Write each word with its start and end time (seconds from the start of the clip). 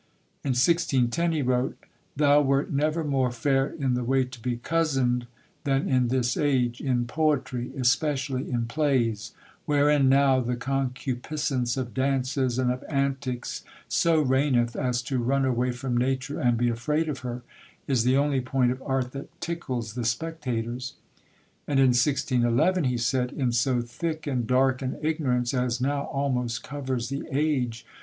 In 0.43 0.53
1610 0.57 1.31
he 1.31 1.41
wrote, 1.43 1.77
"Thou 2.15 2.41
wert 2.41 2.73
never 2.73 3.03
more 3.03 3.29
fair 3.31 3.67
in 3.67 3.93
the 3.93 4.03
way 4.03 4.23
to 4.25 4.39
be 4.41 4.57
cozened, 4.57 5.27
than 5.63 5.87
in 5.87 6.07
this 6.07 6.35
age, 6.35 6.81
in 6.81 7.05
poetry, 7.05 7.71
especially 7.77 8.49
in 8.49 8.65
plays; 8.65 9.33
wherein, 9.67 10.09
now 10.09 10.39
the 10.39 10.55
concupiscence 10.55 11.77
of 11.77 11.93
dances 11.93 12.57
and 12.57 12.71
of 12.71 12.83
antics 12.89 13.63
so 13.87 14.19
reigneth, 14.21 14.75
as 14.75 15.03
to 15.03 15.19
run 15.19 15.45
away 15.45 15.69
from 15.71 15.95
nature 15.95 16.39
and 16.39 16.57
be 16.57 16.69
afraid 16.69 17.07
of 17.07 17.19
her, 17.19 17.43
is 17.85 18.03
the 18.03 18.17
only 18.17 18.41
point 18.41 18.71
of 18.71 18.81
art 18.81 19.11
that 19.11 19.29
tickles 19.39 19.93
the 19.93 20.03
spectators." 20.03 20.95
And 21.67 21.79
in 21.79 21.89
1611 21.89 22.85
he 22.85 22.97
said, 22.97 23.31
"In 23.31 23.51
so 23.51 23.81
thick 23.83 24.25
and 24.25 24.47
dark 24.47 24.81
an 24.81 24.97
ignorance 25.03 25.53
as 25.53 25.79
now 25.79 26.05
almost 26.05 26.63
covers 26.63 27.09
the 27.09 27.23
age 27.31 27.85